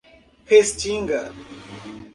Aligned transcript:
Restinga 0.49 1.19